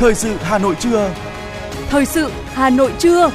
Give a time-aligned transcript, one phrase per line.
[0.00, 1.14] Thời sự Hà Nội trưa.
[1.88, 3.30] Thời sự Hà Nội trưa.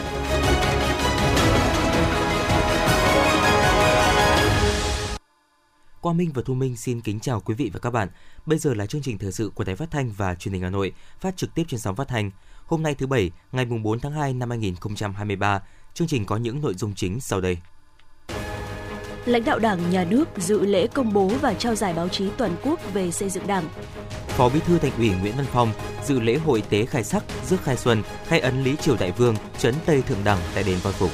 [6.01, 8.07] Quang Minh và Thu Minh xin kính chào quý vị và các bạn.
[8.45, 10.69] Bây giờ là chương trình thời sự của Đài Phát thanh và Truyền hình Hà
[10.69, 12.31] Nội, phát trực tiếp trên sóng phát thanh.
[12.65, 15.61] Hôm nay thứ bảy, ngày mùng 4 tháng 2 năm 2023,
[15.93, 17.57] chương trình có những nội dung chính sau đây.
[19.25, 22.55] Lãnh đạo Đảng, Nhà nước dự lễ công bố và trao giải báo chí toàn
[22.63, 23.63] quốc về xây dựng Đảng.
[24.27, 25.71] Phó Bí thư Thành ủy Nguyễn Văn Phong
[26.05, 29.35] dự lễ hội tế khai sắc, rước khai xuân, khai ấn Lý Triều Đại Vương,
[29.57, 31.09] trấn Tây Thượng Đẳng tại đền Voi Phục.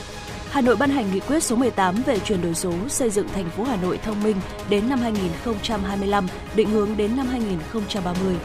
[0.50, 3.50] Hà Nội ban hành nghị quyết số 18 về chuyển đổi số xây dựng thành
[3.50, 4.36] phố Hà Nội thông minh
[4.70, 8.36] đến năm 2025, định hướng đến năm 2030.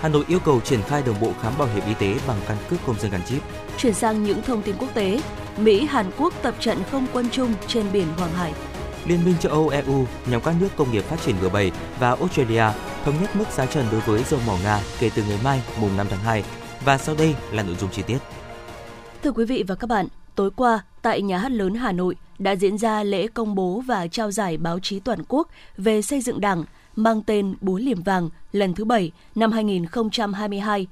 [0.00, 2.56] Hà Nội yêu cầu triển khai đồng bộ khám bảo hiểm y tế bằng căn
[2.70, 3.42] cước công dân gắn chip.
[3.78, 5.20] Chuyển sang những thông tin quốc tế,
[5.58, 8.52] Mỹ, Hàn Quốc tập trận không quân chung trên biển Hoàng Hải.
[9.06, 12.64] Liên minh châu Âu EU nhóm các nước công nghiệp phát triển G7 và Australia
[13.04, 15.96] thống nhất mức giá trần đối với dầu mỏ Nga kể từ ngày mai mùng
[15.96, 16.44] 5 tháng 2.
[16.84, 18.18] Và sau đây là nội dung chi tiết.
[19.22, 22.56] Thưa quý vị và các bạn, tối qua tại Nhà hát lớn Hà Nội đã
[22.56, 26.40] diễn ra lễ công bố và trao giải báo chí toàn quốc về xây dựng
[26.40, 26.64] Đảng
[26.96, 30.86] mang tên Búa Liềm Vàng lần thứ 7 năm 2022.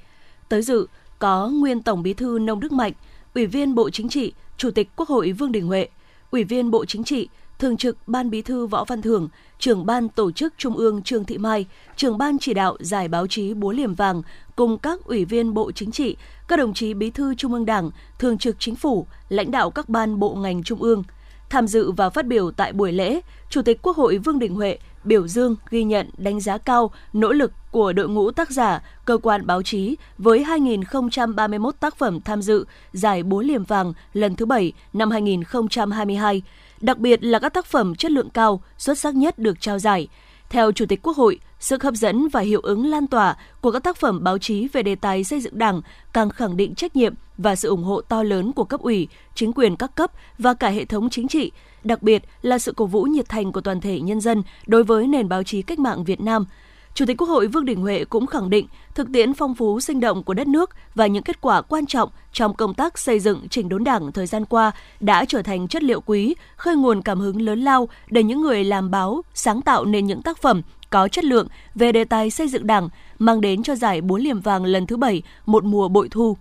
[0.49, 0.87] Tới dự
[1.19, 2.93] có nguyên Tổng Bí thư Nông Đức Mạnh,
[3.35, 5.89] Ủy viên Bộ Chính trị, Chủ tịch Quốc hội Vương Đình Huệ,
[6.31, 7.29] Ủy viên Bộ Chính trị,
[7.63, 11.25] Thường trực Ban Bí thư Võ Văn Thưởng, trưởng ban tổ chức Trung ương Trương
[11.25, 14.23] Thị Mai, trưởng ban chỉ đạo giải báo chí Búa Liềm Vàng
[14.57, 16.17] cùng các ủy viên Bộ Chính trị,
[16.49, 19.89] các đồng chí Bí thư Trung ương Đảng, Thường trực Chính phủ, lãnh đạo các
[19.89, 21.03] ban bộ ngành Trung ương.
[21.51, 24.79] Tham dự và phát biểu tại buổi lễ, Chủ tịch Quốc hội Vương Đình Huệ
[25.05, 29.19] biểu dương, ghi nhận, đánh giá cao nỗ lực của đội ngũ tác giả, cơ
[29.23, 34.47] quan báo chí với 2.031 tác phẩm tham dự giải Búa Liềm Vàng lần thứ
[34.47, 36.43] 7 năm 2022,
[36.83, 40.09] đặc biệt là các tác phẩm chất lượng cao, xuất sắc nhất được trao giải.
[40.51, 43.83] Theo Chủ tịch Quốc hội, sức hấp dẫn và hiệu ứng lan tỏa của các
[43.83, 45.81] tác phẩm báo chí về đề tài xây dựng Đảng
[46.13, 49.53] càng khẳng định trách nhiệm và sự ủng hộ to lớn của cấp ủy, chính
[49.53, 51.51] quyền các cấp và cả hệ thống chính trị,
[51.85, 55.07] đặc biệt là sự cổ vũ nhiệt thành của toàn thể nhân dân đối với
[55.07, 56.47] nền báo chí cách mạng Việt Nam.
[56.95, 60.01] Chủ tịch Quốc hội Vương Đình Huệ cũng khẳng định thực tiễn phong phú sinh
[60.01, 63.49] động của đất nước và những kết quả quan trọng trong công tác xây dựng
[63.49, 67.21] chỉnh đốn đảng thời gian qua đã trở thành chất liệu quý, khơi nguồn cảm
[67.21, 71.09] hứng lớn lao để những người làm báo sáng tạo nên những tác phẩm có
[71.09, 72.89] chất lượng về đề tài xây dựng đảng,
[73.19, 76.37] mang đến cho giải Bốn Liềm Vàng lần thứ bảy một mùa bội thu.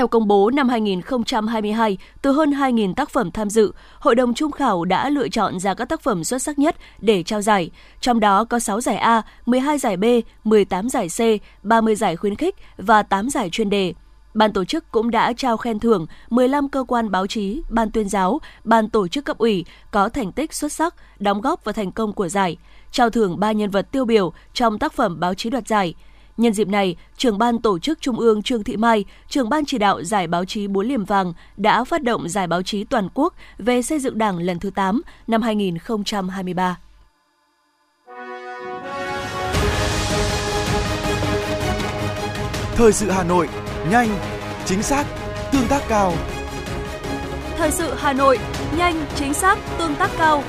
[0.00, 4.52] Theo công bố năm 2022, từ hơn 2.000 tác phẩm tham dự, Hội đồng Trung
[4.52, 7.70] khảo đã lựa chọn ra các tác phẩm xuất sắc nhất để trao giải.
[8.00, 10.04] Trong đó có 6 giải A, 12 giải B,
[10.44, 11.20] 18 giải C,
[11.62, 13.94] 30 giải khuyến khích và 8 giải chuyên đề.
[14.34, 18.08] Ban tổ chức cũng đã trao khen thưởng 15 cơ quan báo chí, ban tuyên
[18.08, 21.92] giáo, ban tổ chức cấp ủy có thành tích xuất sắc, đóng góp vào thành
[21.92, 22.56] công của giải,
[22.92, 25.94] trao thưởng 3 nhân vật tiêu biểu trong tác phẩm báo chí đoạt giải–
[26.40, 29.78] Nhân dịp này, trưởng ban tổ chức Trung ương Trương Thị Mai, trưởng ban chỉ
[29.78, 33.34] đạo giải báo chí Búa Liềm Vàng đã phát động giải báo chí toàn quốc
[33.58, 36.76] về xây dựng Đảng lần thứ 8 năm 2023.
[42.74, 43.48] Thời sự Hà Nội,
[43.90, 44.08] nhanh,
[44.64, 45.06] chính xác,
[45.52, 46.12] tương tác cao.
[47.56, 48.38] Thời sự Hà Nội,
[48.76, 50.42] nhanh, chính xác, tương tác cao.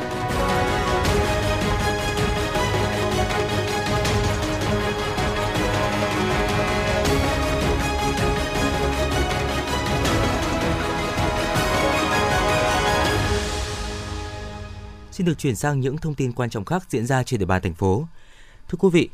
[15.12, 17.62] Xin được chuyển sang những thông tin quan trọng khác diễn ra trên địa bàn
[17.62, 18.08] thành phố.
[18.70, 19.10] Thưa quý vị,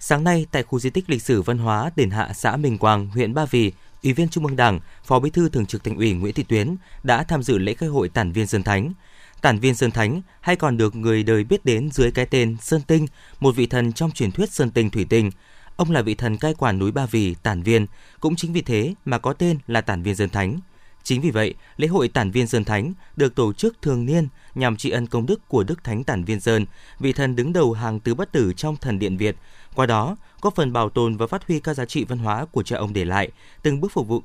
[0.00, 3.08] sáng nay tại khu di tích lịch sử văn hóa Đền Hạ xã Minh Quang,
[3.08, 3.72] huyện Ba Vì,
[4.02, 6.76] Ủy viên Trung ương Đảng, Phó Bí thư Thường trực Thành ủy Nguyễn Thị Tuyến
[7.02, 8.92] đã tham dự lễ khai hội Tản viên Sơn Thánh.
[9.40, 12.80] Tản viên Sơn Thánh hay còn được người đời biết đến dưới cái tên Sơn
[12.86, 13.06] Tinh,
[13.40, 15.30] một vị thần trong truyền thuyết Sơn Tinh Thủy Tinh.
[15.76, 17.86] Ông là vị thần cai quản núi Ba Vì, Tản Viên,
[18.20, 20.60] cũng chính vì thế mà có tên là Tản viên Sơn Thánh.
[21.08, 24.76] Chính vì vậy, lễ hội Tản viên Sơn Thánh được tổ chức thường niên nhằm
[24.76, 26.66] tri ân công đức của Đức Thánh Tản Viên Sơn,
[26.98, 29.36] vị thần đứng đầu hàng tứ bất tử trong thần điện Việt.
[29.74, 32.62] Qua đó, góp phần bảo tồn và phát huy các giá trị văn hóa của
[32.62, 33.30] cha ông để lại,
[33.62, 34.22] từng bước phục vụ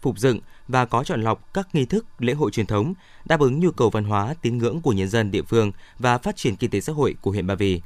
[0.00, 2.94] phục dựng và có chọn lọc các nghi thức lễ hội truyền thống
[3.24, 6.36] đáp ứng nhu cầu văn hóa tín ngưỡng của nhân dân địa phương và phát
[6.36, 7.80] triển kinh tế xã hội của huyện Ba Vì.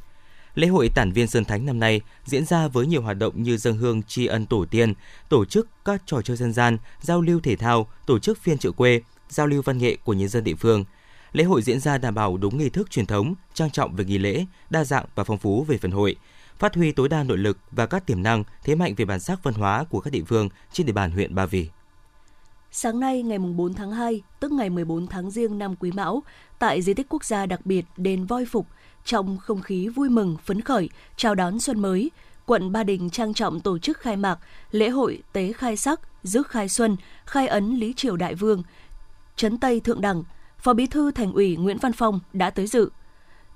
[0.56, 3.56] Lễ hội Tản viên Sơn Thánh năm nay diễn ra với nhiều hoạt động như
[3.56, 4.94] dân hương tri ân tổ tiên,
[5.28, 8.70] tổ chức các trò chơi dân gian, giao lưu thể thao, tổ chức phiên chợ
[8.70, 10.84] quê, giao lưu văn nghệ của nhân dân địa phương.
[11.32, 14.18] Lễ hội diễn ra đảm bảo đúng nghi thức truyền thống, trang trọng về nghi
[14.18, 16.16] lễ, đa dạng và phong phú về phần hội,
[16.58, 19.42] phát huy tối đa nội lực và các tiềm năng, thế mạnh về bản sắc
[19.42, 21.68] văn hóa của các địa phương trên địa bàn huyện Ba Vì.
[22.70, 26.22] Sáng nay ngày 4 tháng 2, tức ngày 14 tháng Giêng năm Quý Mão,
[26.58, 28.66] tại di tích quốc gia đặc biệt đền Voi Phục,
[29.06, 32.10] trong không khí vui mừng, phấn khởi, chào đón xuân mới,
[32.46, 34.38] quận Ba Đình trang trọng tổ chức khai mạc
[34.70, 38.62] lễ hội Tế Khai Sắc, Rước Khai Xuân, khai ấn Lý Triều Đại Vương,
[39.36, 40.22] Trấn Tây Thượng Đẳng.
[40.58, 42.90] Phó Bí thư Thành ủy Nguyễn Văn Phong đã tới dự.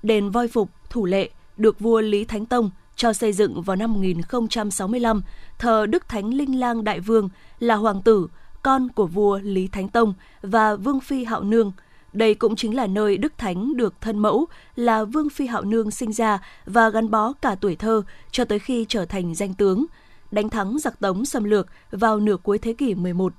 [0.03, 3.93] Đền voi phục thủ lệ được vua Lý Thánh Tông cho xây dựng vào năm
[3.93, 5.21] 1065,
[5.59, 8.27] thờ Đức Thánh Linh Lang Đại Vương là hoàng tử,
[8.63, 11.71] con của vua Lý Thánh Tông và Vương Phi Hạo Nương.
[12.13, 15.91] Đây cũng chính là nơi Đức Thánh được thân mẫu là Vương Phi Hạo Nương
[15.91, 19.85] sinh ra và gắn bó cả tuổi thơ cho tới khi trở thành danh tướng,
[20.31, 23.33] đánh thắng giặc Tống xâm lược vào nửa cuối thế kỷ 11.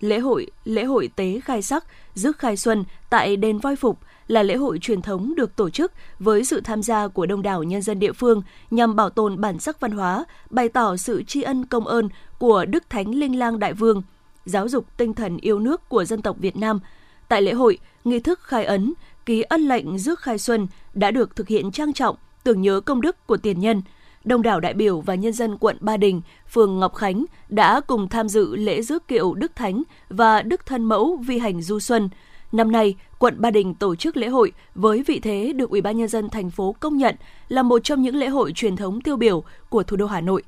[0.00, 1.84] Lễ hội lễ hội tế khai sắc,
[2.14, 3.98] rước khai xuân tại đền voi phục
[4.28, 7.62] là lễ hội truyền thống được tổ chức với sự tham gia của đông đảo
[7.62, 11.42] nhân dân địa phương nhằm bảo tồn bản sắc văn hóa, bày tỏ sự tri
[11.42, 12.08] ân công ơn
[12.38, 14.02] của Đức Thánh Linh Lang Đại Vương,
[14.44, 16.80] giáo dục tinh thần yêu nước của dân tộc Việt Nam.
[17.28, 18.94] Tại lễ hội, nghi thức khai ấn,
[19.26, 23.00] ký ân lệnh rước khai xuân đã được thực hiện trang trọng, tưởng nhớ công
[23.00, 23.82] đức của tiền nhân.
[24.24, 28.08] Đông đảo đại biểu và nhân dân quận Ba Đình, phường Ngọc Khánh đã cùng
[28.08, 32.08] tham dự lễ rước kiệu Đức Thánh và Đức Thân Mẫu vi hành du xuân–
[32.52, 35.96] Năm nay, quận Ba Đình tổ chức lễ hội với vị thế được Ủy ban
[35.96, 37.14] nhân dân thành phố công nhận
[37.48, 40.42] là một trong những lễ hội truyền thống tiêu biểu của thủ đô Hà Nội.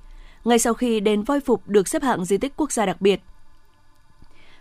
[0.45, 3.21] Ngay sau khi đền voi phục được xếp hạng di tích quốc gia đặc biệt,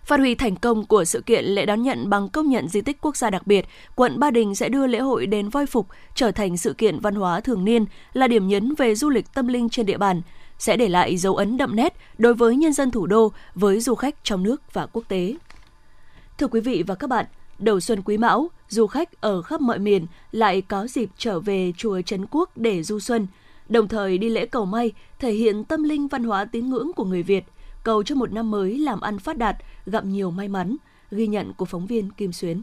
[0.07, 2.97] Phát huy thành công của sự kiện lễ đón nhận bằng công nhận di tích
[3.01, 3.65] quốc gia đặc biệt,
[3.95, 7.15] quận Ba Đình sẽ đưa lễ hội đền voi phục trở thành sự kiện văn
[7.15, 10.21] hóa thường niên, là điểm nhấn về du lịch tâm linh trên địa bàn,
[10.59, 13.95] sẽ để lại dấu ấn đậm nét đối với nhân dân thủ đô với du
[13.95, 15.35] khách trong nước và quốc tế.
[16.37, 17.25] Thưa quý vị và các bạn,
[17.59, 21.73] đầu xuân quý mão, du khách ở khắp mọi miền lại có dịp trở về
[21.77, 23.27] chùa Trấn Quốc để du xuân,
[23.69, 27.05] đồng thời đi lễ cầu may, thể hiện tâm linh văn hóa tín ngưỡng của
[27.05, 27.43] người Việt,
[27.87, 29.55] cầu cho một năm mới làm ăn phát đạt,
[29.85, 30.75] gặp nhiều may mắn,
[31.11, 32.61] ghi nhận của phóng viên Kim Xuyến.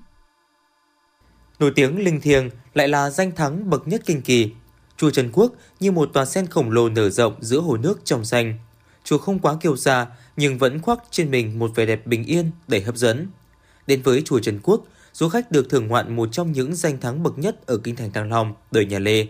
[1.59, 4.50] Nổi tiếng linh thiêng lại là danh thắng bậc nhất kinh kỳ.
[4.97, 8.25] Chùa Trần Quốc như một tòa sen khổng lồ nở rộng giữa hồ nước trong
[8.25, 8.59] xanh.
[9.05, 10.06] Chùa không quá kiêu sa
[10.37, 13.26] nhưng vẫn khoác trên mình một vẻ đẹp bình yên đầy hấp dẫn.
[13.87, 17.23] Đến với chùa Trần Quốc, du khách được thưởng ngoạn một trong những danh thắng
[17.23, 19.26] bậc nhất ở kinh thành Thăng Long, đời nhà Lê.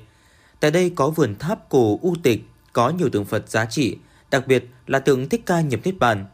[0.61, 3.97] Tại đây có vườn tháp cổ u tịch, có nhiều tượng Phật giá trị,
[4.35, 6.27] đặc biệt là tượng Thích Ca nhập Niết Bàn.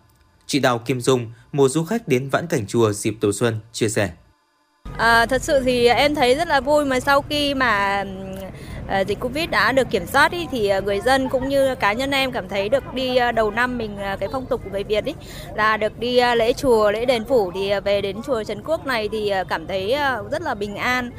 [0.46, 3.88] Chị Đào Kim Dung, một du khách đến vãn cảnh chùa dịp đầu xuân, chia
[3.88, 4.10] sẻ.
[4.98, 8.04] À, thật sự thì em thấy rất là vui mà sau khi mà
[8.88, 11.92] ờ, dịch Covid đã được kiểm soát ý, thì ờ, người dân cũng như cá
[11.92, 14.84] nhân em cảm thấy được đi ờ, đầu năm mình cái phong tục của người
[14.84, 15.14] Việt ý,
[15.54, 19.08] là được đi lễ chùa, lễ đền phủ thì về đến chùa Trấn Quốc này
[19.12, 19.96] thì cảm thấy
[20.30, 21.10] rất là bình an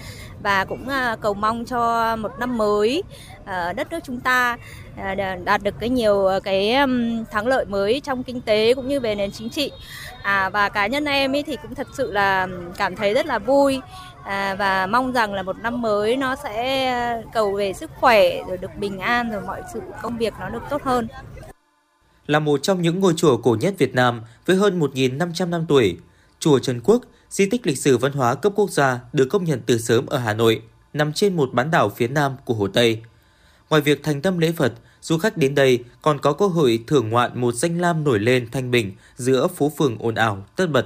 [0.43, 0.87] và cũng
[1.21, 3.03] cầu mong cho một năm mới
[3.75, 4.57] đất nước chúng ta
[4.95, 6.75] À, đạt được cái nhiều ờ, cái
[7.31, 9.71] thắng lợi mới trong kinh tế cũng như về nền chính trị
[10.21, 12.47] à, và cá nhân em ấy thì cũng thật sự là
[12.77, 13.81] cảm thấy rất là vui
[14.23, 18.43] à, và mong rằng là một năm mới nó sẽ ờ, cầu về sức khỏe
[18.47, 21.07] rồi được bình an rồi mọi sự công việc nó được tốt hơn.
[22.27, 25.97] Là một trong những ngôi chùa cổ nhất Việt Nam với hơn 1.500 năm tuổi,
[26.39, 29.61] chùa Trần Quốc, di tích lịch sử văn hóa cấp quốc gia được công nhận
[29.65, 30.61] từ sớm ở Hà Nội,
[30.93, 33.01] nằm trên một bán đảo phía nam của Hồ Tây.
[33.71, 37.09] Ngoài việc thành tâm lễ Phật, du khách đến đây còn có cơ hội thưởng
[37.09, 40.85] ngoạn một danh lam nổi lên thanh bình giữa phố phường ồn ào, tất bật.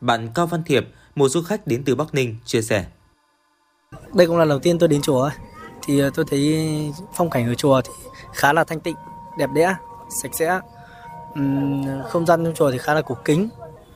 [0.00, 2.86] Bạn Cao Văn Thiệp, một du khách đến từ Bắc Ninh chia sẻ.
[4.14, 5.30] Đây cũng là lần đầu tiên tôi đến chùa
[5.82, 6.68] thì ờ, tôi thấy
[7.14, 7.90] phong cảnh ở chùa thì
[8.34, 8.96] khá là thanh tịnh,
[9.38, 9.74] đẹp đẽ,
[10.22, 10.60] sạch sẽ.
[12.08, 13.48] không gian trong chùa thì khá là cổ kính.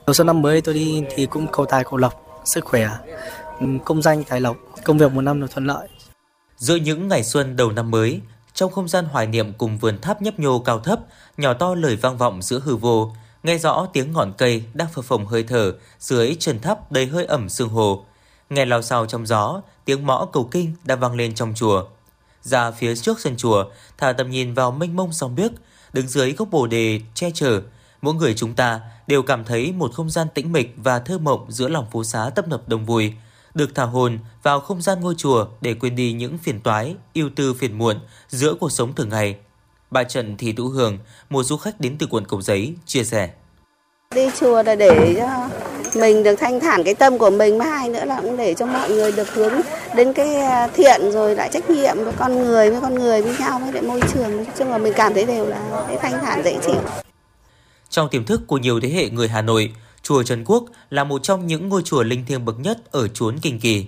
[0.06, 2.90] Đầu xuân năm mới tôi đi thì cũng cầu tài cầu lộc, sức khỏe,
[3.84, 5.88] công danh tài lộc, công việc một năm được thuận lợi.
[6.56, 8.20] Giữa những ngày xuân đầu năm mới,
[8.58, 11.00] trong không gian hoài niệm cùng vườn tháp nhấp nhô cao thấp,
[11.36, 13.12] nhỏ to lời vang vọng giữa hư vô,
[13.42, 17.24] nghe rõ tiếng ngọn cây đang phập phồng hơi thở dưới trần tháp đầy hơi
[17.24, 18.04] ẩm sương hồ.
[18.50, 21.84] Nghe lao sao trong gió, tiếng mõ cầu kinh đang vang lên trong chùa.
[22.42, 23.64] Ra phía trước sân chùa,
[23.98, 25.50] thả tầm nhìn vào mênh mông sóng biếc,
[25.92, 27.60] đứng dưới gốc bồ đề che chở,
[28.02, 31.46] mỗi người chúng ta đều cảm thấy một không gian tĩnh mịch và thơ mộng
[31.48, 33.12] giữa lòng phố xá tấp nập đông vui,
[33.58, 37.30] được thả hồn vào không gian ngôi chùa để quên đi những phiền toái, yêu
[37.36, 37.96] tư phiền muộn
[38.28, 39.36] giữa cuộc sống thường ngày.
[39.90, 40.98] Bà Trần Thị Tú Hường,
[41.30, 43.30] một du khách đến từ quận Cầu Giấy, chia sẻ.
[44.14, 45.48] Đi chùa là để cho
[46.00, 48.66] mình được thanh thản cái tâm của mình, mà hai nữa là cũng để cho
[48.66, 49.52] mọi người được hướng
[49.94, 53.36] đến cái à, thiện rồi lại trách nhiệm với con người với con người với
[53.38, 54.36] nhau với lại môi trường.
[54.36, 56.80] Nói chung là mình cảm thấy đều là cái thanh thản dễ chịu.
[57.90, 59.72] Trong tiềm thức của nhiều thế hệ người Hà Nội,
[60.08, 63.38] chùa Trần Quốc là một trong những ngôi chùa linh thiêng bậc nhất ở chốn
[63.42, 63.86] Kinh Kỳ.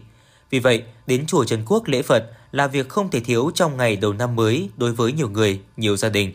[0.50, 3.97] Vì vậy, đến chùa Trần Quốc lễ Phật là việc không thể thiếu trong ngày
[3.97, 6.33] đầu năm mới đối với nhiều người, nhiều gia đình.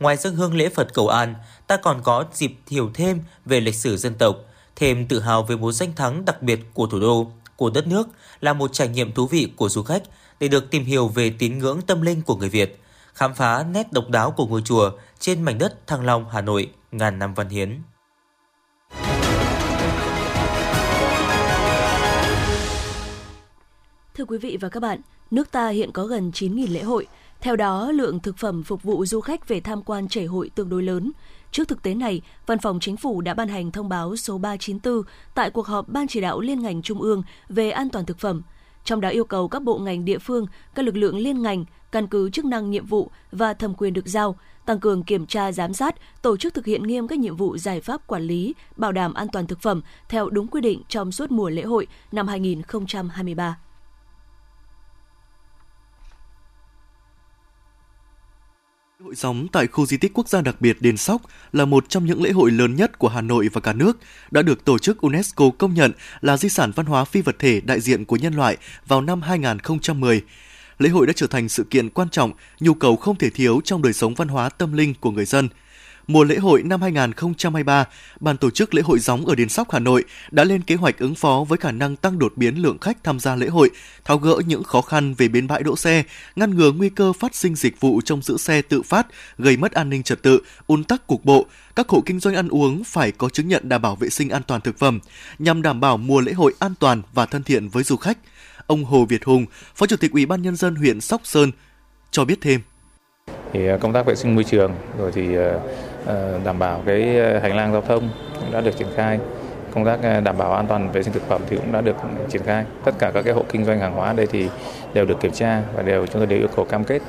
[0.00, 1.34] Ngoài dân hương lễ Phật cầu an,
[1.66, 4.36] ta còn có dịp hiểu thêm về lịch sử dân tộc,
[4.76, 8.08] thêm tự hào về một danh thắng đặc biệt của thủ đô, của đất nước
[8.40, 10.02] là một trải nghiệm thú vị của du khách
[10.40, 12.80] để được tìm hiểu về tín ngưỡng tâm linh của người Việt,
[13.14, 16.70] khám phá nét độc đáo của ngôi chùa trên mảnh đất Thăng Long, Hà Nội
[16.92, 17.82] ngàn năm văn hiến.
[24.18, 27.06] Thưa quý vị và các bạn, nước ta hiện có gần 9.000 lễ hội.
[27.40, 30.68] Theo đó, lượng thực phẩm phục vụ du khách về tham quan chảy hội tương
[30.68, 31.12] đối lớn.
[31.50, 35.02] Trước thực tế này, Văn phòng Chính phủ đã ban hành thông báo số 394
[35.34, 38.42] tại cuộc họp Ban chỉ đạo liên ngành Trung ương về an toàn thực phẩm.
[38.84, 42.06] Trong đó yêu cầu các bộ ngành địa phương, các lực lượng liên ngành căn
[42.06, 45.74] cứ chức năng nhiệm vụ và thẩm quyền được giao, tăng cường kiểm tra giám
[45.74, 49.14] sát, tổ chức thực hiện nghiêm các nhiệm vụ giải pháp quản lý, bảo đảm
[49.14, 53.58] an toàn thực phẩm theo đúng quy định trong suốt mùa lễ hội năm 2023.
[59.04, 62.06] Hội gióng tại khu di tích quốc gia đặc biệt Đền Sóc là một trong
[62.06, 63.98] những lễ hội lớn nhất của Hà Nội và cả nước,
[64.30, 67.60] đã được tổ chức UNESCO công nhận là di sản văn hóa phi vật thể
[67.60, 68.56] đại diện của nhân loại
[68.86, 70.22] vào năm 2010.
[70.78, 73.82] Lễ hội đã trở thành sự kiện quan trọng, nhu cầu không thể thiếu trong
[73.82, 75.48] đời sống văn hóa tâm linh của người dân–
[76.06, 77.84] Mùa lễ hội năm 2023,
[78.20, 80.98] ban tổ chức lễ hội gióng ở Đền Sóc Hà Nội đã lên kế hoạch
[80.98, 83.70] ứng phó với khả năng tăng đột biến lượng khách tham gia lễ hội,
[84.04, 86.02] tháo gỡ những khó khăn về bến bãi đỗ xe,
[86.36, 89.06] ngăn ngừa nguy cơ phát sinh dịch vụ trong giữ xe tự phát
[89.38, 91.46] gây mất an ninh trật tự, ùn tắc cục bộ.
[91.76, 94.42] Các hộ kinh doanh ăn uống phải có chứng nhận đảm bảo vệ sinh an
[94.46, 95.00] toàn thực phẩm
[95.38, 98.18] nhằm đảm bảo mùa lễ hội an toàn và thân thiện với du khách.
[98.66, 101.50] Ông Hồ Việt Hùng, Phó Chủ tịch Ủy ban nhân dân huyện Sóc Sơn
[102.10, 102.60] cho biết thêm.
[103.52, 105.58] Thì à, công tác vệ sinh môi trường rồi thì à,
[106.06, 108.08] Ờ, đảm bảo cái ờ, hành lang giao thông
[108.40, 109.18] cũng đã được triển khai.
[109.74, 111.96] Công tác ờ, đảm bảo an toàn vệ sinh thực phẩm thì cũng đã được
[112.28, 112.64] triển khai.
[112.84, 114.48] Tất cả các cái hộ kinh doanh hàng hóa đây thì
[114.94, 117.02] đều được kiểm tra và đều chúng tôi đều yêu cầu cam kết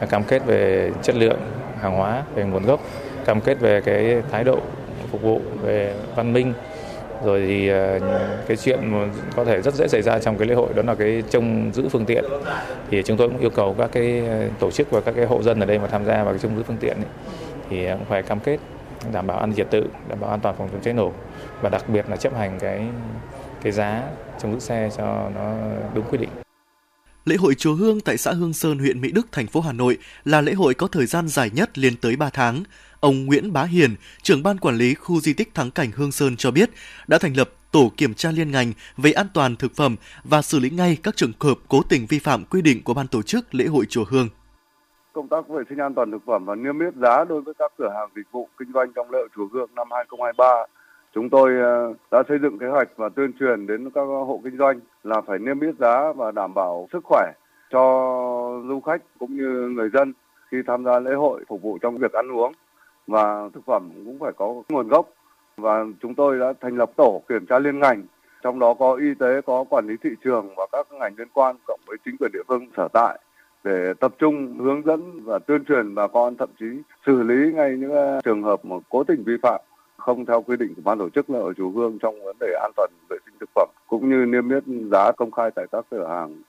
[0.00, 1.38] à, cam kết về chất lượng
[1.80, 2.80] hàng hóa về nguồn gốc
[3.24, 4.58] cam kết về cái thái độ
[5.10, 6.52] phục vụ về văn minh.
[7.24, 7.70] Rồi thì
[8.46, 11.22] cái chuyện có thể rất dễ xảy ra trong cái lễ hội đó là cái
[11.30, 12.24] trông giữ phương tiện.
[12.90, 14.22] Thì chúng tôi cũng yêu cầu các cái
[14.58, 16.56] tổ chức và các cái hộ dân ở đây mà tham gia vào cái trông
[16.56, 17.06] giữ phương tiện ấy,
[17.70, 18.58] thì cũng phải cam kết
[19.12, 21.12] đảm bảo an ninh trật tự, đảm bảo an toàn phòng chống cháy nổ
[21.60, 22.86] và đặc biệt là chấp hành cái
[23.62, 24.02] cái giá
[24.42, 25.54] trong giữ xe cho nó
[25.94, 26.28] đúng quy định.
[27.24, 29.98] Lễ hội Chùa Hương tại xã Hương Sơn, huyện Mỹ Đức, thành phố Hà Nội
[30.24, 32.62] là lễ hội có thời gian dài nhất lên tới 3 tháng.
[33.00, 36.36] Ông Nguyễn Bá Hiền, trưởng ban quản lý khu di tích thắng cảnh Hương Sơn
[36.36, 36.70] cho biết,
[37.06, 40.58] đã thành lập tổ kiểm tra liên ngành về an toàn thực phẩm và xử
[40.58, 43.54] lý ngay các trường hợp cố tình vi phạm quy định của ban tổ chức
[43.54, 44.28] lễ hội Chùa Hương
[45.16, 47.72] công tác vệ sinh an toàn thực phẩm và niêm yết giá đối với các
[47.78, 50.64] cửa hàng dịch vụ kinh doanh trong lễ hội chùa Hương năm 2023.
[51.14, 54.58] Chúng tôi ờ, đã xây dựng kế hoạch và tuyên truyền đến các hộ kinh
[54.58, 57.32] doanh là phải niêm yết giá và đảm bảo sức khỏe
[57.70, 57.82] cho
[58.68, 60.12] du khách cũng như người dân
[60.50, 62.52] khi tham gia lễ hội phục vụ trong việc ăn uống.
[63.06, 65.08] Và thực phẩm cũng phải có nguồn gốc.
[65.56, 68.02] Và chúng tôi đã thành lập tổ kiểm tra liên ngành,
[68.42, 71.56] trong đó có y tế, có quản lý thị trường và các ngành liên quan
[71.66, 73.18] cộng với chính quyền địa phương sở tại
[73.66, 76.66] để tập trung, hướng dẫn và tuyên truyền bà con, thậm chí
[77.06, 79.60] xử lý ngay những ờ, trường hợp mà cố tình vi phạm
[79.96, 82.46] không theo quy định của ban tổ chức là ở chùa Hương trong vấn đề
[82.62, 85.84] an toàn vệ sinh thực phẩm, cũng như niêm yết giá công khai tại các
[85.90, 86.42] cửa hàng.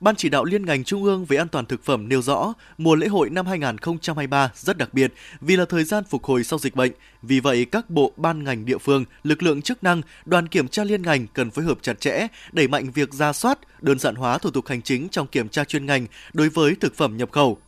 [0.00, 2.94] Ban chỉ đạo liên ngành Trung ương về an toàn thực phẩm nêu rõ, mùa
[2.94, 6.76] lễ hội năm 2023 rất đặc biệt vì là thời gian phục hồi sau dịch
[6.76, 6.92] bệnh.
[7.22, 10.84] Vì vậy, các bộ ban ngành địa phương, lực lượng chức năng, đoàn kiểm tra
[10.84, 14.38] liên ngành cần phối hợp chặt chẽ, đẩy mạnh việc ra soát, đơn giản hóa
[14.38, 17.58] thủ tục hành chính trong kiểm tra chuyên ngành đối với thực phẩm nhập khẩu.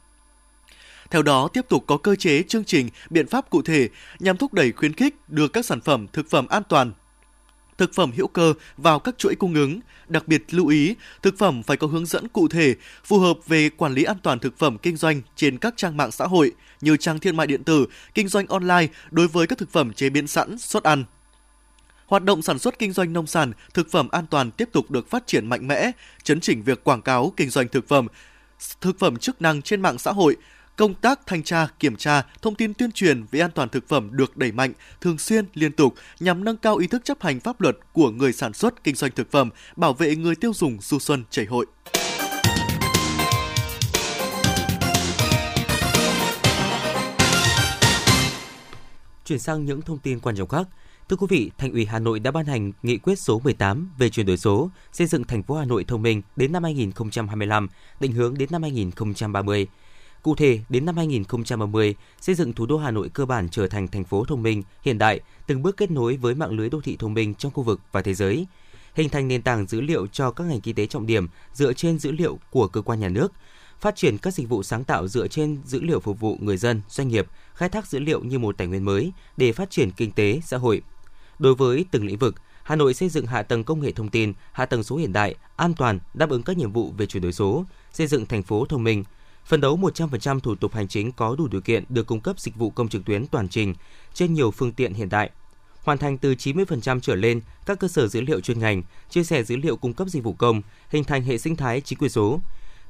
[1.11, 4.53] Theo đó, tiếp tục có cơ chế, chương trình, biện pháp cụ thể nhằm thúc
[4.53, 6.93] đẩy khuyến khích đưa các sản phẩm thực phẩm an toàn,
[7.79, 9.81] thực phẩm hữu cơ vào các chuỗi cung ứng.
[10.09, 13.69] Đặc biệt lưu ý, thực phẩm phải có hướng dẫn cụ thể, phù hợp về
[13.69, 16.97] quản lý an toàn thực phẩm kinh doanh trên các trang mạng xã hội như
[16.97, 20.27] trang thương mại điện tử, kinh doanh online đối với các thực phẩm chế biến
[20.27, 21.05] sẵn, xuất ăn.
[22.07, 25.11] Hoạt động sản xuất kinh doanh nông sản, thực phẩm an toàn tiếp tục được
[25.11, 25.91] phát triển mạnh mẽ,
[26.23, 28.07] chấn chỉnh việc quảng cáo kinh doanh thực phẩm,
[28.81, 30.37] thực phẩm chức năng trên mạng xã hội,
[30.79, 34.09] công tác thanh tra, kiểm tra, thông tin tuyên truyền về an toàn thực phẩm
[34.13, 37.61] được đẩy mạnh, thường xuyên, liên tục nhằm nâng cao ý thức chấp hành pháp
[37.61, 40.99] luật của người sản xuất, kinh doanh thực phẩm, bảo vệ người tiêu dùng du
[40.99, 41.67] xuân chảy hội.
[49.25, 50.69] Chuyển sang những thông tin quan trọng khác.
[51.09, 54.11] Thưa quý vị, Thành ủy Hà Nội đã ban hành nghị quyết số 18 về
[54.11, 57.69] chuyển đổi số, xây dựng thành phố Hà Nội thông minh đến năm 2025,
[58.01, 59.67] định hướng đến năm 2030.
[60.29, 63.89] Cụ thể, đến năm 2030, xây dựng thủ đô Hà Nội cơ bản trở thành
[63.89, 66.97] thành phố thông minh, hiện đại, từng bước kết nối với mạng lưới đô thị
[66.99, 68.47] thông minh trong khu vực và thế giới,
[68.95, 71.99] hình thành nền tảng dữ liệu cho các ngành kinh tế trọng điểm dựa trên
[71.99, 73.33] dữ liệu của cơ quan nhà nước,
[73.81, 76.83] phát triển các dịch vụ sáng tạo dựa trên dữ liệu phục vụ người dân,
[76.89, 80.11] doanh nghiệp, khai thác dữ liệu như một tài nguyên mới để phát triển kinh
[80.11, 80.83] tế, xã hội.
[81.39, 84.33] Đối với từng lĩnh vực, Hà Nội xây dựng hạ tầng công nghệ thông tin,
[84.53, 87.33] hạ tầng số hiện đại, an toàn, đáp ứng các nhiệm vụ về chuyển đổi
[87.33, 89.05] số, xây dựng thành phố thông minh,
[89.49, 92.57] phân đấu 100% thủ tục hành chính có đủ điều kiện được cung cấp dịch
[92.57, 93.75] vụ công trực tuyến toàn trình
[94.15, 95.31] trên nhiều phương tiện hiện đại.
[95.83, 99.43] Hoàn thành từ 90% trở lên các cơ sở dữ liệu chuyên ngành, chia sẻ
[99.43, 102.41] dữ liệu cung cấp dịch vụ công, hình thành hệ sinh thái chính quyền số.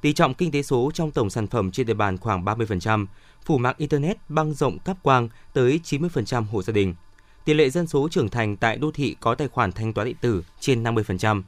[0.00, 3.06] Tỷ trọng kinh tế số trong tổng sản phẩm trên địa bàn khoảng 30%,
[3.44, 6.94] phủ mạng Internet băng rộng cáp quang tới 90% hộ gia đình.
[7.44, 10.16] Tỷ lệ dân số trưởng thành tại đô thị có tài khoản thanh toán điện
[10.20, 11.42] tử trên 50%.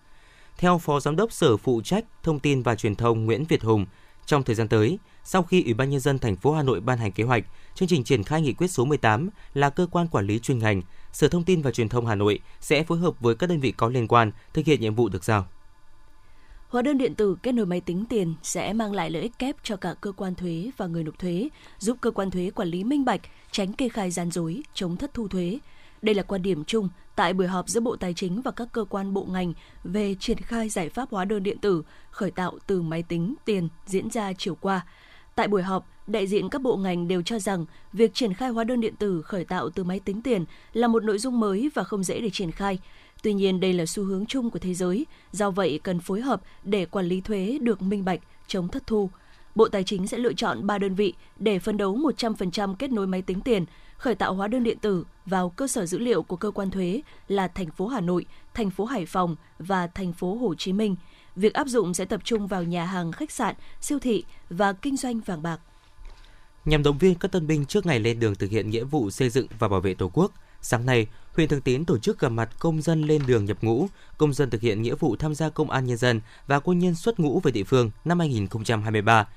[0.59, 3.87] Theo Phó Giám đốc Sở phụ trách Thông tin và Truyền thông Nguyễn Việt Hùng,
[4.31, 6.99] trong thời gian tới, sau khi Ủy ban nhân dân thành phố Hà Nội ban
[6.99, 7.45] hành kế hoạch,
[7.75, 10.83] chương trình triển khai nghị quyết số 18 là cơ quan quản lý chuyên ngành,
[11.13, 13.73] Sở Thông tin và Truyền thông Hà Nội sẽ phối hợp với các đơn vị
[13.73, 15.47] có liên quan thực hiện nhiệm vụ được giao.
[16.69, 19.57] Hóa đơn điện tử kết nối máy tính tiền sẽ mang lại lợi ích kép
[19.63, 22.85] cho cả cơ quan thuế và người nộp thuế, giúp cơ quan thuế quản lý
[22.85, 23.21] minh bạch,
[23.51, 25.59] tránh kê khai gian dối, chống thất thu thuế.
[26.03, 28.85] Đây là quan điểm chung tại buổi họp giữa Bộ Tài chính và các cơ
[28.85, 29.53] quan bộ ngành
[29.85, 33.69] về triển khai giải pháp hóa đơn điện tử khởi tạo từ máy tính tiền
[33.87, 34.87] diễn ra chiều qua.
[35.35, 38.65] Tại buổi họp, đại diện các bộ ngành đều cho rằng việc triển khai hóa
[38.65, 41.85] đơn điện tử khởi tạo từ máy tính tiền là một nội dung mới và
[41.85, 42.79] không dễ để triển khai.
[43.23, 46.43] Tuy nhiên, đây là xu hướng chung của thế giới, do vậy cần phối hợp
[46.65, 49.11] để quản lý thuế được minh bạch, chống thất thu.
[49.55, 53.07] Bộ Tài chính sẽ lựa chọn 3 đơn vị để phân đấu 100% kết nối
[53.07, 53.65] máy tính tiền,
[53.97, 57.03] khởi tạo hóa đơn điện tử vào cơ sở dữ liệu của cơ quan thuế
[57.29, 60.97] là thành phố Hà Nội, thành phố Hải Phòng và thành phố Hồ Chí Minh.
[61.37, 64.97] Việc áp dụng sẽ tập trung vào nhà hàng, khách sạn, siêu thị và kinh
[64.97, 65.61] doanh vàng bạc.
[66.65, 69.31] Nhằm động viên các tân binh trước ngày lên đường thực hiện nghĩa vụ xây
[69.31, 70.33] dựng và bảo vệ Tổ quốc,
[70.63, 73.87] sáng nay, huyện Thường Tín tổ chức gặp mặt công dân lên đường nhập ngũ,
[74.19, 76.95] công dân thực hiện nghĩa vụ tham gia công an nhân dân và quân nhân
[76.95, 79.29] xuất ngũ về địa phương năm 2023.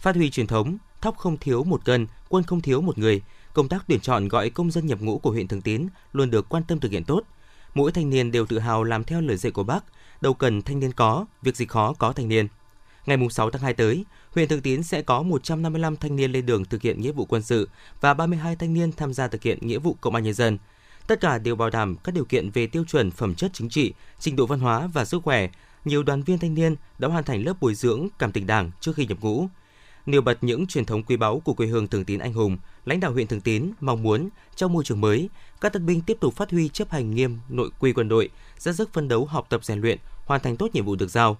[0.00, 3.22] Phát huy truyền thống, thóc không thiếu một cân, quân không thiếu một người,
[3.54, 6.48] công tác tuyển chọn gọi công dân nhập ngũ của huyện Thường Tín luôn được
[6.48, 7.22] quan tâm thực hiện tốt.
[7.74, 9.84] Mỗi thanh niên đều tự hào làm theo lời dạy của bác,
[10.20, 12.48] đâu cần thanh niên có, việc gì khó có thanh niên.
[13.06, 16.64] Ngày 6 tháng 2 tới, huyện Thường Tín sẽ có 155 thanh niên lên đường
[16.64, 17.68] thực hiện nghĩa vụ quân sự
[18.00, 20.58] và 32 thanh niên tham gia thực hiện nghĩa vụ công an nhân dân.
[21.06, 23.92] Tất cả đều bảo đảm các điều kiện về tiêu chuẩn phẩm chất chính trị,
[24.18, 25.48] trình độ văn hóa và sức khỏe.
[25.84, 28.96] Nhiều đoàn viên thanh niên đã hoàn thành lớp bồi dưỡng cảm tình Đảng trước
[28.96, 29.48] khi nhập ngũ.
[30.06, 33.00] Nêu bật những truyền thống quý báu của quê hương Thường Tín anh hùng, lãnh
[33.00, 35.28] đạo huyện Thường Tín mong muốn trong môi trường mới,
[35.60, 38.72] các tân binh tiếp tục phát huy chấp hành nghiêm nội quy quân đội, ra
[38.72, 41.38] sức phấn đấu học tập rèn luyện, hoàn thành tốt nhiệm vụ được giao.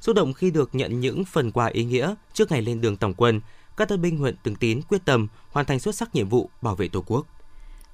[0.00, 3.14] Xúc động khi được nhận những phần quà ý nghĩa trước ngày lên đường tổng
[3.14, 3.40] quân,
[3.76, 6.74] các tân binh huyện Thường Tín quyết tâm hoàn thành xuất sắc nhiệm vụ bảo
[6.74, 7.26] vệ Tổ quốc.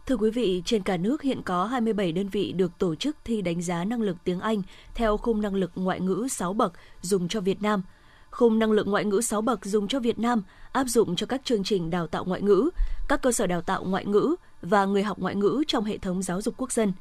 [0.06, 3.42] Thưa quý vị, trên cả nước hiện có 27 đơn vị được tổ chức thi
[3.42, 4.62] đánh giá năng lực tiếng Anh
[4.94, 7.82] theo khung năng lực ngoại ngữ 6 bậc dùng cho Việt Nam–
[8.30, 11.40] khung năng lượng ngoại ngữ 6 bậc dùng cho Việt Nam áp dụng cho các
[11.44, 12.70] chương trình đào tạo ngoại ngữ,
[13.08, 16.22] các cơ sở đào tạo ngoại ngữ và người học ngoại ngữ trong hệ thống
[16.22, 16.92] giáo dục quốc dân.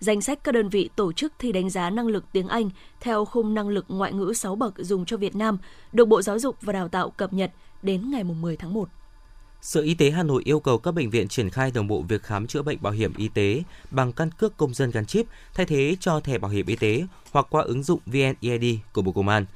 [0.00, 3.24] Danh sách các đơn vị tổ chức thi đánh giá năng lực tiếng Anh theo
[3.24, 5.58] khung năng lực ngoại ngữ 6 bậc dùng cho Việt Nam
[5.92, 7.50] được Bộ Giáo dục và Đào tạo cập nhật
[7.82, 8.88] đến ngày 10 tháng 1.
[9.62, 12.22] Sở Y tế Hà Nội yêu cầu các bệnh viện triển khai đồng bộ việc
[12.22, 15.66] khám chữa bệnh bảo hiểm y tế bằng căn cước công dân gắn chip thay
[15.66, 19.28] thế cho thẻ bảo hiểm y tế hoặc qua ứng dụng VNEID của Bộ Công
[19.28, 19.46] an.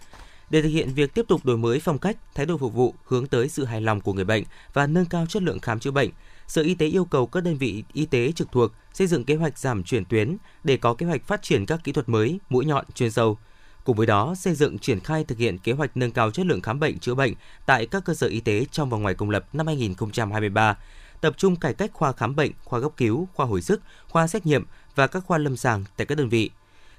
[0.51, 3.27] Để thực hiện việc tiếp tục đổi mới phong cách, thái độ phục vụ hướng
[3.27, 6.11] tới sự hài lòng của người bệnh và nâng cao chất lượng khám chữa bệnh,
[6.47, 9.35] Sở Y tế yêu cầu các đơn vị y tế trực thuộc xây dựng kế
[9.35, 12.65] hoạch giảm chuyển tuyến để có kế hoạch phát triển các kỹ thuật mới, mũi
[12.65, 13.39] nhọn, chuyên sâu.
[13.85, 16.61] Cùng với đó, xây dựng triển khai thực hiện kế hoạch nâng cao chất lượng
[16.61, 17.35] khám bệnh chữa bệnh
[17.67, 20.77] tại các cơ sở y tế trong và ngoài công lập năm 2023,
[21.21, 24.47] tập trung cải cách khoa khám bệnh, khoa cấp cứu, khoa hồi sức, khoa xét
[24.47, 26.51] nghiệm và các khoa lâm sàng tại các đơn vị.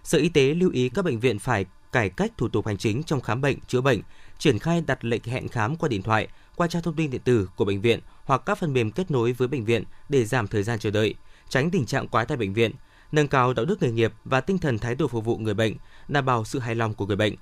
[0.04, 3.04] Sở Y tế lưu ý các bệnh viện phải cải cách thủ tục hành chính
[3.04, 4.02] trong khám bệnh, chữa bệnh,
[4.38, 7.50] triển khai đặt lệnh hẹn khám qua điện thoại, qua trang thông tin điện tử
[7.56, 10.64] của bệnh viện hoặc các phần mềm kết nối với bệnh viện để giảm thời
[10.64, 11.16] gian chờ đợi,
[11.50, 12.72] tránh tình trạng quá tải bệnh viện,
[13.12, 15.74] nâng cao đạo đức nghề nghiệp và tinh thần thái độ phục vụ người bệnh,
[16.08, 17.36] đảm bảo sự hài lòng của người bệnh.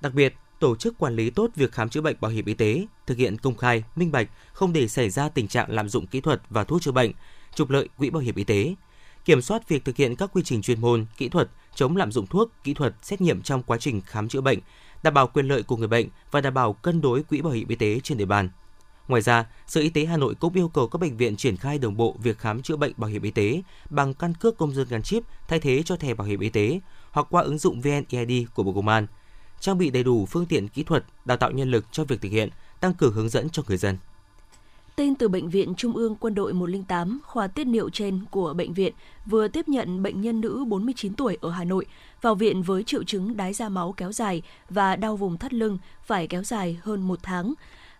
[0.00, 2.86] Đặc biệt, tổ chức quản lý tốt việc khám chữa bệnh bảo hiểm y tế,
[3.06, 6.20] thực hiện công khai, minh bạch, không để xảy ra tình trạng lạm dụng kỹ
[6.20, 7.12] thuật và thuốc chữa bệnh,
[7.54, 8.74] trục lợi quỹ bảo hiểm y tế,
[9.24, 12.26] kiểm soát việc thực hiện các quy trình chuyên môn, kỹ thuật, chống lạm dụng
[12.26, 14.58] thuốc, kỹ thuật, xét nghiệm trong quá trình khám chữa bệnh,
[15.02, 17.68] đảm bảo quyền lợi của người bệnh và đảm bảo cân đối quỹ bảo hiểm
[17.68, 18.50] y tế trên địa bàn.
[19.08, 21.78] Ngoài ra, Sở Y tế Hà Nội cũng yêu cầu các bệnh viện triển khai
[21.78, 24.86] đồng bộ việc khám chữa bệnh bảo hiểm y tế bằng căn cước công dân
[24.90, 28.46] gắn chip thay thế cho thẻ bảo hiểm y tế hoặc qua ứng dụng VNEID
[28.54, 29.06] của Bộ Công an,
[29.60, 32.28] trang bị đầy đủ phương tiện kỹ thuật, đào tạo nhân lực cho việc thực
[32.28, 33.98] hiện, tăng cường hướng dẫn cho người dân.
[34.96, 38.72] Tin từ Bệnh viện Trung ương Quân đội 108, khoa tiết niệu trên của bệnh
[38.72, 38.92] viện
[39.26, 41.86] vừa tiếp nhận bệnh nhân nữ 49 tuổi ở Hà Nội
[42.22, 45.78] vào viện với triệu chứng đái da máu kéo dài và đau vùng thắt lưng
[46.04, 47.54] phải kéo dài hơn một tháng.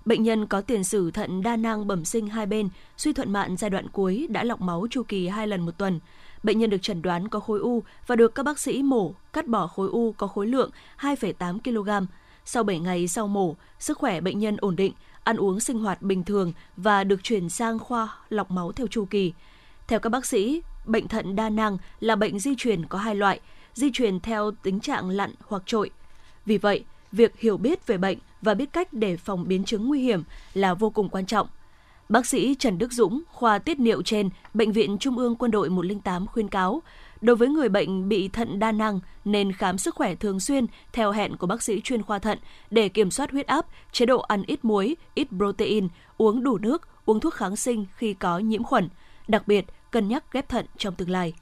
[0.05, 3.57] Bệnh nhân có tiền sử thận đa nang bẩm sinh hai bên, suy thuận mạn
[3.57, 6.01] giai đoạn cuối đã lọc máu chu kỳ hai lần một tuần.
[6.43, 9.47] Bệnh nhân được chẩn đoán có khối u và được các bác sĩ mổ, cắt
[9.47, 12.07] bỏ khối u có khối lượng 2,8 kg
[12.45, 14.93] sau 7 ngày sau mổ, sức khỏe bệnh nhân ổn định,
[15.27, 19.05] ăn uống sinh hoạt bình thường và được chuyển sang khoa lọc máu theo chu
[19.05, 19.33] kỳ.
[19.89, 23.41] Theo các bác sĩ, bệnh thận đa năng là bệnh di truyền có hai loại,
[23.75, 25.91] di truyền theo tính trạng lặn hoặc trội.
[26.47, 30.01] Vì vậy, việc hiểu biết về bệnh và biết cách để phòng biến chứng nguy
[30.01, 30.23] hiểm
[30.55, 31.49] là vô cùng quan trọng.
[32.09, 35.71] Bác sĩ Trần Đức Dũng, khoa tiết niệu trên Bệnh viện Trung ương Quân đội
[35.71, 36.83] 108 khuyên cáo,
[37.21, 41.13] đối với người bệnh bị thận đa năng nên khám sức khỏe thường xuyên theo
[41.13, 42.39] hẹn của bác sĩ chuyên khoa thận
[42.71, 46.89] để kiểm soát huyết áp, chế độ ăn ít muối, ít protein, uống đủ nước,
[47.05, 48.89] uống thuốc kháng sinh khi có nhiễm khuẩn.
[49.29, 51.33] Đặc biệt, cân nhắc ghép thận trong tương lai.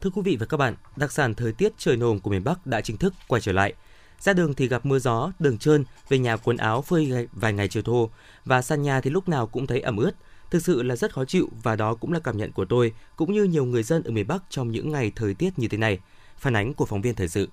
[0.00, 2.66] Thưa quý vị và các bạn, đặc sản thời tiết trời nồm của miền Bắc
[2.66, 3.74] đã chính thức quay trở lại.
[4.18, 7.68] Ra đường thì gặp mưa gió, đường trơn, về nhà quần áo phơi vài ngày
[7.68, 8.10] chiều thô
[8.44, 10.10] và sàn nhà thì lúc nào cũng thấy ẩm ướt.
[10.52, 13.32] Thực sự là rất khó chịu và đó cũng là cảm nhận của tôi cũng
[13.32, 15.98] như nhiều người dân ở miền Bắc trong những ngày thời tiết như thế này.
[16.36, 17.48] Phản ánh của phóng viên thời sự.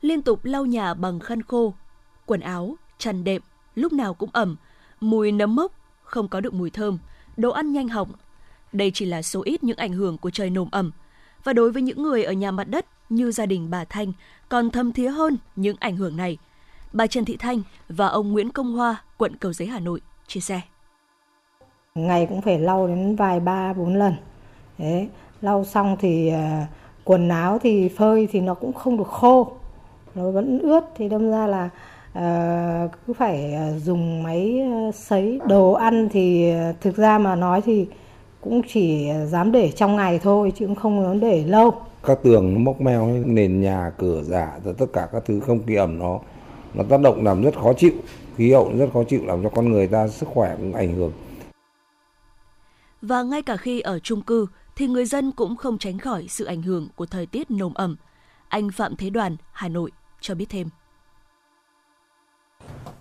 [0.00, 1.74] Liên tục lau nhà bằng khăn khô,
[2.26, 3.42] quần áo, chăn đệm,
[3.74, 4.56] lúc nào cũng ẩm,
[5.00, 6.98] mùi nấm mốc, không có được mùi thơm,
[7.36, 8.12] đồ ăn nhanh hỏng.
[8.72, 10.92] Đây chỉ là số ít những ảnh hưởng của trời nồm ẩm.
[11.44, 14.12] Và đối với những người ở nhà mặt đất như gia đình bà Thanh
[14.48, 16.38] còn thâm thía hơn những ảnh hưởng này.
[16.92, 20.40] Bà Trần Thị Thanh và ông Nguyễn Công Hoa, quận Cầu Giấy, Hà Nội, chia
[20.40, 20.60] sẻ.
[22.06, 24.14] Ngày cũng phải lau đến vài ba bốn lần.
[24.78, 25.08] Đấy,
[25.42, 26.68] lau xong thì uh,
[27.04, 29.48] quần áo thì phơi thì nó cũng không được khô.
[30.14, 31.70] Nó vẫn ướt thì đâm ra là
[32.18, 35.40] uh, cứ phải uh, dùng máy uh, sấy.
[35.46, 37.86] Đồ ăn thì uh, thực ra mà nói thì
[38.40, 41.72] cũng chỉ dám để trong ngày thôi chứ cũng không dám để lâu
[42.06, 45.60] các tường nó mốc meo nền nhà cửa giả rồi tất cả các thứ không
[45.66, 46.18] khí ẩm nó
[46.74, 47.92] nó tác động làm rất khó chịu
[48.36, 51.12] khí hậu rất khó chịu làm cho con người ta sức khỏe cũng ảnh hưởng
[53.02, 56.44] và ngay cả khi ở chung cư thì người dân cũng không tránh khỏi sự
[56.44, 57.96] ảnh hưởng của thời tiết nồm ẩm.
[58.48, 60.68] Anh Phạm Thế Đoàn, Hà Nội cho biết thêm.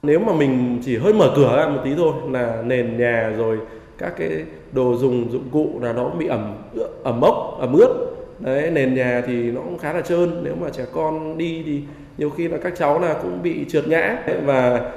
[0.03, 3.60] Nếu mà mình chỉ hơi mở cửa ra một tí thôi là nền nhà rồi
[3.97, 6.55] các cái đồ dùng dụng cụ là nó bị ẩm
[7.03, 8.07] ẩm mốc ẩm ướt
[8.39, 11.81] đấy nền nhà thì nó cũng khá là trơn nếu mà trẻ con đi thì
[12.17, 14.91] nhiều khi là các cháu là cũng bị trượt ngã và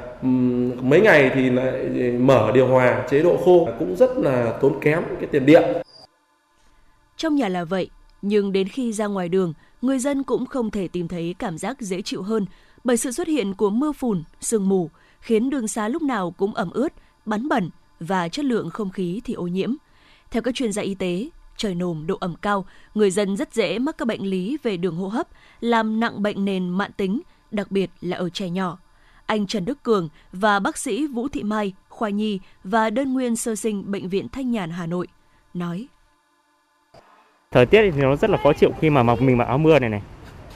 [0.83, 4.81] mấy ngày thì lại ờ, mở điều hòa chế độ khô cũng rất là tốn
[4.81, 5.63] kém cái tiền điện
[7.17, 7.91] trong nhà là vậy
[8.23, 9.53] nhưng đến khi ra ngoài đường
[9.83, 12.47] người dân cũng không thể tìm thấy cảm giác dễ chịu hơn
[12.85, 16.55] bởi sự xuất hiện của mưa phùn sương mù khiến đường xá lúc nào cũng
[16.55, 16.93] ẩm ướt
[17.27, 19.75] bắn bẩn và chất lượng không khí thì ô nhiễm
[20.31, 21.31] theo các chuyên gia y tế
[21.61, 24.97] trời nồm độ ẩm cao, người dân rất dễ mắc các bệnh lý về đường
[24.97, 25.29] hô hấp,
[25.61, 28.79] làm nặng bệnh nền mạng tính, đặc biệt là ở trẻ nhỏ.
[29.31, 33.37] Anh Trần Đức Cường và bác sĩ Vũ Thị Mai, khoa nhi và đơn nguyên
[33.37, 35.07] sơ sinh Bệnh viện Thanh Nhàn Hà Nội
[35.55, 35.87] nói.
[37.51, 39.79] Thời tiết thì nó rất là khó chịu khi mà mặc mình mặc áo mưa
[39.79, 40.03] này này.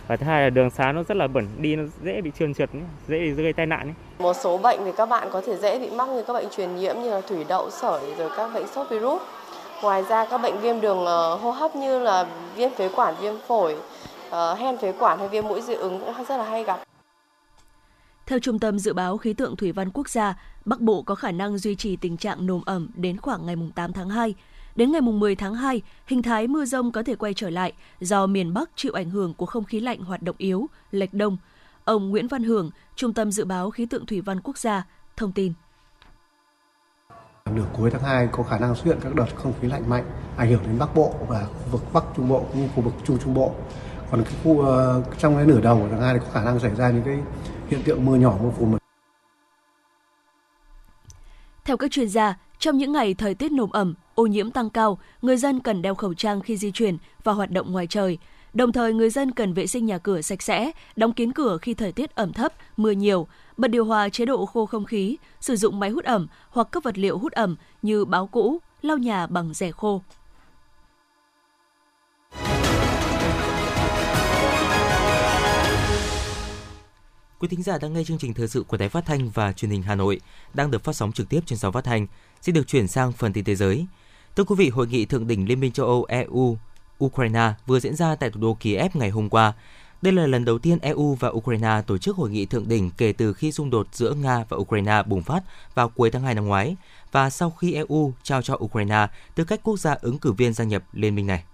[0.07, 2.55] Và thứ hai là đường xá nó rất là bẩn, đi nó dễ bị trơn
[2.55, 2.71] trượt,
[3.09, 3.81] dễ gây tai nạn.
[3.81, 3.95] Ấy.
[4.19, 6.77] Một số bệnh thì các bạn có thể dễ bị mắc như các bệnh truyền
[6.77, 9.23] nhiễm như là thủy đậu, sởi rồi các bệnh sốt virus.
[9.83, 13.35] Ngoài ra các bệnh viêm đường ờ, hô hấp như là viêm phế quản, viêm
[13.49, 13.77] phổi,
[14.31, 16.81] ờ, hen phế quản hay viêm mũi dị ứng cũng rất là hay gặp.
[18.27, 20.35] Theo Trung tâm Dự báo Khí tượng Thủy văn Quốc gia,
[20.65, 23.93] Bắc Bộ có khả năng duy trì tình trạng nồm ẩm đến khoảng ngày 8
[23.93, 24.35] tháng 2.
[24.77, 28.27] Đến ngày 10 tháng 2, hình thái mưa rông có thể quay trở lại do
[28.27, 31.37] miền Bắc chịu ảnh hưởng của không khí lạnh hoạt động yếu, lệch đông.
[31.85, 35.33] Ông Nguyễn Văn Hưởng, Trung tâm Dự báo Khí tượng Thủy văn Quốc gia, thông
[35.33, 35.53] tin.
[37.51, 40.05] Nửa cuối tháng 2 có khả năng xuất hiện các đợt không khí lạnh mạnh
[40.37, 42.95] ảnh hưởng đến Bắc Bộ và khu vực Bắc Trung Bộ cũng như khu vực
[43.05, 43.55] Trung Trung Bộ.
[44.15, 46.61] Còn cái khu uh, trong cái nửa đầu của tháng 2 thì có khả năng
[46.61, 47.19] xảy ra những cái
[47.69, 48.79] hiện tượng mưa nhỏ mưa phùn.
[51.65, 54.99] Theo các chuyên gia, trong những ngày thời tiết nồm ẩm, ô nhiễm tăng cao,
[55.23, 58.19] người dân cần đeo khẩu trang khi di chuyển và hoạt động ngoài trời.
[58.53, 61.75] Đồng thời, người dân cần vệ sinh nhà cửa sạch sẽ, đóng kín cửa khi
[61.75, 65.57] thời tiết ẩm thấp, mưa nhiều, bật điều hòa chế độ khô không khí, sử
[65.57, 69.27] dụng máy hút ẩm hoặc các vật liệu hút ẩm như báo cũ, lau nhà
[69.27, 70.03] bằng rẻ khô.
[77.45, 79.71] Quý thính giả đang nghe chương trình thời sự của Đài Phát thanh và Truyền
[79.71, 80.21] hình Hà Nội
[80.55, 82.07] đang được phát sóng trực tiếp trên sóng phát thanh.
[82.43, 83.87] Xin được chuyển sang phần tin thế giới.
[84.37, 86.59] Thưa quý vị, hội nghị thượng đỉnh Liên minh châu Âu EU
[87.05, 89.53] Ukraine vừa diễn ra tại thủ đô Kiev ngày hôm qua.
[90.03, 93.13] Đây là lần đầu tiên EU và Ukraine tổ chức hội nghị thượng đỉnh kể
[93.13, 95.41] từ khi xung đột giữa Nga và Ukraine bùng phát
[95.75, 96.77] vào cuối tháng 2 năm ngoái
[97.13, 100.65] và sau khi EU trao cho Ukraine tư cách quốc gia ứng cử viên gia
[100.65, 101.45] nhập liên minh này.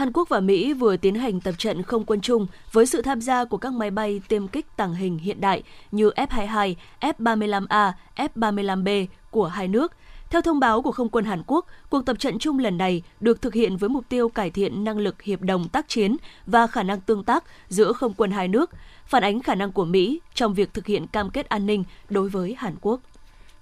[0.00, 3.20] Hàn Quốc và Mỹ vừa tiến hành tập trận không quân chung với sự tham
[3.20, 9.06] gia của các máy bay tiêm kích tàng hình hiện đại như F-22, F-35A, F-35B
[9.30, 9.92] của hai nước
[10.30, 13.42] Theo thông báo của Không quân Hàn Quốc, cuộc tập trận chung lần này được
[13.42, 16.82] thực hiện với mục tiêu cải thiện năng lực hiệp đồng tác chiến và khả
[16.82, 18.70] năng tương tác giữa không quân hai nước,
[19.06, 22.28] phản ánh khả năng của Mỹ trong việc thực hiện cam kết an ninh đối
[22.28, 23.00] với Hàn Quốc.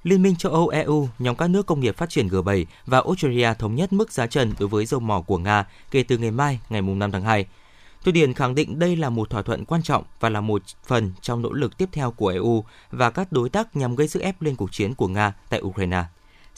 [0.04, 3.54] Liên minh châu Âu EU, nhóm các nước công nghiệp phát triển G7 và Australia
[3.54, 6.60] thống nhất mức giá trần đối với dầu mỏ của Nga kể từ ngày mai,
[6.68, 7.46] ngày 5 tháng 2.
[8.04, 11.12] Thụy Điển khẳng định đây là một thỏa thuận quan trọng và là một phần
[11.20, 14.42] trong nỗ lực tiếp theo của EU và các đối tác nhằm gây sức ép
[14.42, 16.04] lên cuộc chiến của Nga tại Ukraine.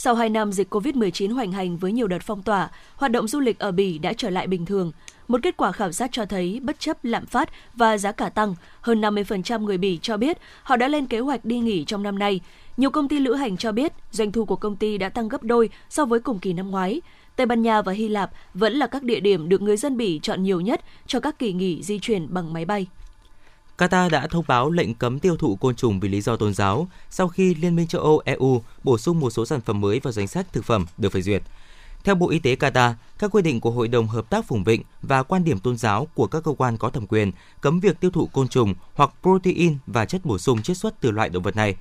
[0.03, 3.41] Sau 2 năm dịch COVID-19 hoành hành với nhiều đợt phong tỏa, hoạt động du
[3.41, 4.93] lịch ở Bỉ đã trở lại bình thường.
[5.29, 8.55] Một kết quả khảo sát cho thấy bất chấp lạm phát và giá cả tăng,
[8.81, 12.19] hơn 50% người Bỉ cho biết họ đã lên kế hoạch đi nghỉ trong năm
[12.19, 12.41] nay.
[12.77, 15.43] Nhiều công ty lữ hành cho biết doanh thu của công ty đã tăng gấp
[15.43, 17.01] đôi so với cùng kỳ năm ngoái.
[17.37, 20.21] Tây Ban Nha và Hy Lạp vẫn là các địa điểm được người dân Bỉ
[20.23, 22.87] chọn nhiều nhất cho các kỳ nghỉ di chuyển bằng máy bay.
[23.81, 26.89] Qatar đã thông báo lệnh cấm tiêu thụ côn trùng vì lý do tôn giáo
[27.11, 30.13] sau khi Liên minh châu Âu EU bổ sung một số sản phẩm mới vào
[30.13, 31.43] danh sách thực phẩm được phê duyệt.
[32.05, 34.83] Theo Bộ Y tế Qatar, các quy định của Hội đồng Hợp tác Vùng Vịnh
[35.03, 38.11] và quan điểm tôn giáo của các cơ quan có thẩm quyền cấm việc tiêu
[38.11, 41.57] thụ côn trùng hoặc protein và chất bổ sung chiết xuất từ loại động vật
[41.57, 41.77] này.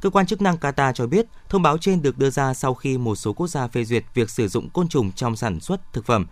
[0.00, 2.98] Cơ quan chức năng Qatar cho biết thông báo trên được đưa ra sau khi
[2.98, 6.06] một số quốc gia phê duyệt việc sử dụng côn trùng trong sản xuất thực
[6.06, 6.26] phẩm.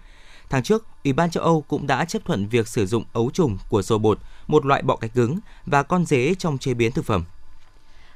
[0.50, 3.58] Tháng trước, Ủy ban châu Âu cũng đã chấp thuận việc sử dụng ấu trùng
[3.68, 4.18] của sò bột,
[4.50, 7.24] một loại bọ cánh cứng, và con dế trong chế biến thực phẩm.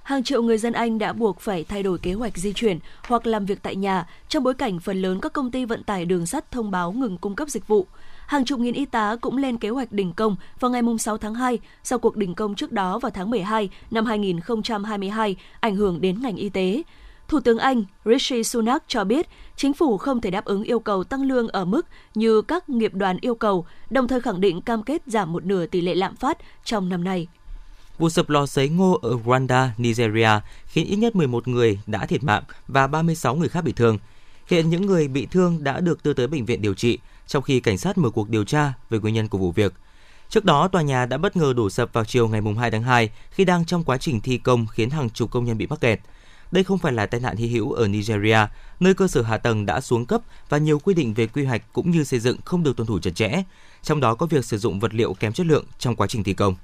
[0.03, 3.27] Hàng triệu người dân Anh đã buộc phải thay đổi kế hoạch di chuyển hoặc
[3.27, 6.27] làm việc tại nhà trong bối cảnh phần lớn các công ty vận tải đường
[6.27, 7.87] sắt thông báo ngừng cung cấp dịch vụ.
[8.27, 11.35] Hàng chục nghìn y tá cũng lên kế hoạch đình công vào ngày 6 tháng
[11.35, 16.23] 2 sau cuộc đình công trước đó vào tháng 12 năm 2022 ảnh hưởng đến
[16.23, 16.83] ngành y tế.
[17.29, 21.05] Thủ tướng Anh Rishi Sunak cho biết chính phủ không thể đáp ứng yêu cầu
[21.05, 24.83] tăng lương ở mức như các nghiệp đoàn yêu cầu, đồng thời khẳng định cam
[24.83, 27.27] kết giảm một nửa tỷ lệ lạm phát trong năm nay.
[27.99, 30.31] Vụ sập lò sấy ngô ở Rwanda, Nigeria
[30.67, 33.99] khiến ít nhất 11 người đã thiệt mạng và 36 người khác bị thương.
[34.47, 37.61] Hiện những người bị thương đã được đưa tới bệnh viện điều trị, trong khi
[37.61, 39.75] cảnh sát mở cuộc điều tra về nguyên nhân của vụ việc.
[40.29, 43.11] Trước đó, tòa nhà đã bất ngờ đổ sập vào chiều ngày 2 tháng 2
[43.31, 46.01] khi đang trong quá trình thi công khiến hàng chục công nhân bị mắc kẹt.
[46.51, 48.39] Đây không phải là tai nạn hy hữu ở Nigeria,
[48.81, 51.63] nơi cơ sở hạ tầng đã xuống cấp và nhiều quy định về quy hoạch
[51.73, 53.43] cũng như xây dựng không được tuân thủ chặt chẽ,
[53.83, 56.35] trong đó có việc sử dụng vật liệu kém chất lượng trong quá trình thi
[56.35, 56.55] công.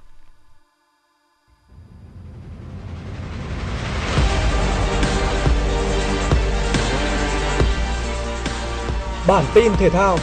[9.29, 10.19] Bản tin thể thao.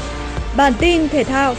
[0.58, 1.56] Bản tin thể thao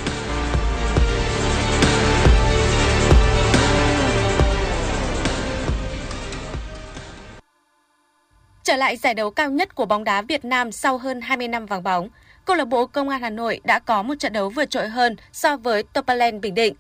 [8.69, 11.67] Trở lại giải đấu cao nhất của bóng đá Việt Nam sau hơn 20 năm
[11.67, 12.09] vắng bóng,
[12.45, 15.17] câu lạc bộ Công an Hà Nội đã có một trận đấu vượt trội hơn
[15.33, 16.75] so với Topalen Bình Định.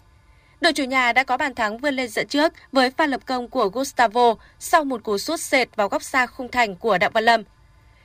[0.60, 3.48] Đội chủ nhà đã có bàn thắng vươn lên dẫn trước với pha lập công
[3.48, 7.24] của Gustavo sau một cú sút sệt vào góc xa khung thành của Đặng Văn
[7.24, 7.42] Lâm.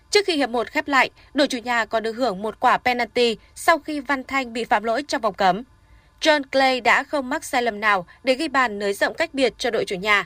[0.09, 3.37] Trước khi hiệp 1 khép lại, đội chủ nhà còn được hưởng một quả penalty
[3.55, 5.63] sau khi Văn Thanh bị phạm lỗi trong vòng cấm.
[6.21, 9.53] John Clay đã không mắc sai lầm nào để ghi bàn nới rộng cách biệt
[9.57, 10.25] cho đội chủ nhà.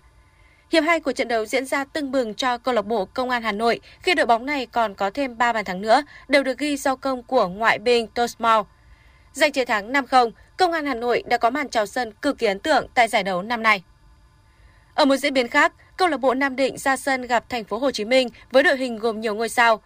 [0.71, 3.43] Hiệp 2 của trận đấu diễn ra tưng bừng cho câu lạc bộ Công an
[3.43, 6.57] Hà Nội khi đội bóng này còn có thêm 3 bàn thắng nữa đều được
[6.57, 8.67] ghi do công của ngoại binh Tosmau.
[9.33, 12.47] Giành chiến thắng 5-0, Công an Hà Nội đã có màn chào sân cực kỳ
[12.47, 13.83] ấn tượng tại giải đấu năm nay.
[14.93, 17.77] Ở một diễn biến khác, câu lạc bộ Nam Định ra sân gặp thành phố
[17.77, 19.81] Hồ Chí Minh với đội hình gồm nhiều ngôi sao.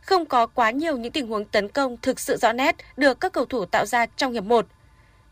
[0.00, 3.32] Không có quá nhiều những tình huống tấn công thực sự rõ nét được các
[3.32, 4.66] cầu thủ tạo ra trong hiệp 1.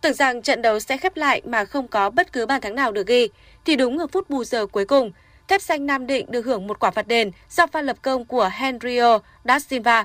[0.05, 2.93] Tưởng rằng trận đấu sẽ khép lại mà không có bất cứ bàn thắng nào
[2.93, 3.29] được ghi,
[3.65, 5.13] thì đúng ở phút bù giờ cuối cùng,
[5.49, 8.51] thép xanh Nam Định được hưởng một quả phạt đền do pha lập công của
[8.53, 10.05] Henrio da Silva.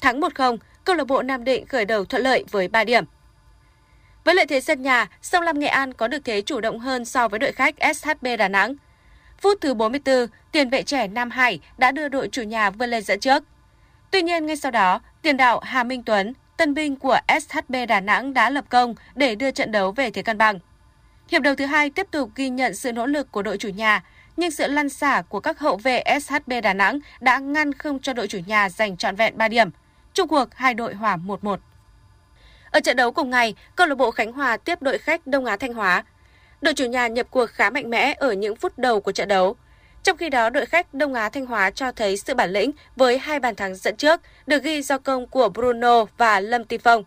[0.00, 3.04] Thắng 1-0, câu lạc bộ Nam Định khởi đầu thuận lợi với 3 điểm.
[4.24, 7.04] Với lợi thế sân nhà, Sông Lam Nghệ An có được thế chủ động hơn
[7.04, 8.74] so với đội khách SHB Đà Nẵng.
[9.40, 13.02] Phút thứ 44, tiền vệ trẻ Nam Hải đã đưa đội chủ nhà vươn lên
[13.02, 13.42] dẫn trước.
[14.10, 18.00] Tuy nhiên ngay sau đó, tiền đạo Hà Minh Tuấn, tân binh của SHB Đà
[18.00, 20.58] Nẵng đã lập công để đưa trận đấu về thế cân bằng.
[21.28, 24.02] Hiệp đầu thứ hai tiếp tục ghi nhận sự nỗ lực của đội chủ nhà,
[24.36, 28.12] nhưng sự lăn xả của các hậu vệ SHB Đà Nẵng đã ngăn không cho
[28.12, 29.70] đội chủ nhà giành trọn vẹn 3 điểm.
[30.14, 31.56] Trung cuộc hai đội hòa 1-1.
[32.70, 35.56] Ở trận đấu cùng ngày, câu lạc bộ Khánh Hòa tiếp đội khách Đông Á
[35.56, 36.04] Thanh Hóa.
[36.60, 39.56] Đội chủ nhà nhập cuộc khá mạnh mẽ ở những phút đầu của trận đấu.
[40.02, 43.18] Trong khi đó, đội khách Đông Á Thanh Hóa cho thấy sự bản lĩnh với
[43.18, 47.04] hai bàn thắng dẫn trước, được ghi do công của Bruno và Lâm Ti Phong.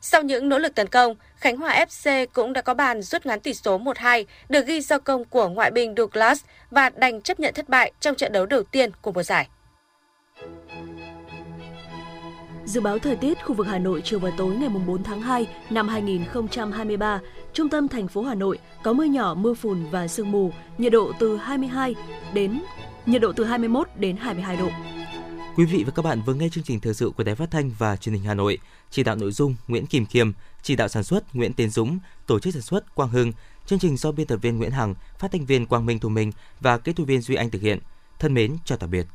[0.00, 3.40] Sau những nỗ lực tấn công, Khánh Hòa FC cũng đã có bàn rút ngắn
[3.40, 7.54] tỷ số 1-2, được ghi do công của ngoại binh Douglas và đành chấp nhận
[7.54, 9.48] thất bại trong trận đấu đầu tiên của mùa giải.
[12.64, 15.48] Dự báo thời tiết khu vực Hà Nội chiều và tối ngày 4 tháng 2
[15.70, 17.20] năm 2023,
[17.58, 20.92] trung tâm thành phố Hà Nội có mưa nhỏ, mưa phùn và sương mù, nhiệt
[20.92, 21.94] độ từ 22
[22.34, 22.60] đến
[23.06, 24.68] nhiệt độ từ 21 đến 22 độ.
[25.56, 27.70] Quý vị và các bạn vừa nghe chương trình thời sự của Đài Phát thanh
[27.78, 28.58] và Truyền hình Hà Nội.
[28.90, 32.38] Chỉ đạo nội dung Nguyễn Kim Khiêm, chỉ đạo sản xuất Nguyễn Tiến Dũng, tổ
[32.38, 33.32] chức sản xuất Quang Hưng.
[33.66, 36.32] Chương trình do biên tập viên Nguyễn Hằng, phát thanh viên Quang Minh Thu Minh
[36.60, 37.78] và kỹ thuật viên Duy Anh thực hiện.
[38.18, 39.06] Thân mến chào tạm biệt.